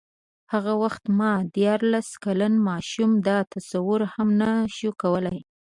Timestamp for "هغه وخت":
0.53-1.03